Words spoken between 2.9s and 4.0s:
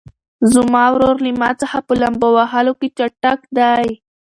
ډېر چټک دی.